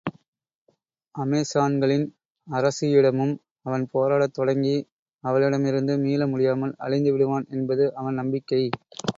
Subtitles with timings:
[1.15, 2.05] அமெசான்களின்
[2.47, 3.35] அரசியிடமும்
[3.61, 4.75] அவன் போராடத் தொடங்கி,
[5.23, 8.63] அவளிடமிருந்து மீள முடியாமல் அழிந்துவிடுவான் என்பது அவன் நம்பிக்கை.